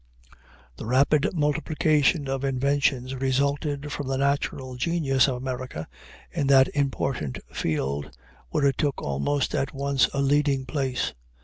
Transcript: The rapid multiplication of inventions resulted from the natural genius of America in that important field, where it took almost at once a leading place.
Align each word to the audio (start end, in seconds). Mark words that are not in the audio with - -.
The 0.77 0.87
rapid 0.87 1.29
multiplication 1.35 2.27
of 2.27 2.43
inventions 2.43 3.13
resulted 3.13 3.91
from 3.91 4.07
the 4.07 4.17
natural 4.17 4.75
genius 4.75 5.27
of 5.27 5.35
America 5.35 5.87
in 6.31 6.47
that 6.47 6.73
important 6.75 7.37
field, 7.53 8.09
where 8.49 8.65
it 8.65 8.79
took 8.79 8.99
almost 8.99 9.53
at 9.53 9.75
once 9.75 10.09
a 10.11 10.19
leading 10.23 10.65
place. 10.65 11.13